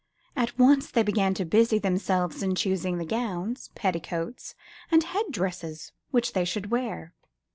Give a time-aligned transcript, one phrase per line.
[0.35, 4.55] At once they began to busy themselves in choosing the gowns, petticoats
[4.89, 7.13] and head dresses which they should wear.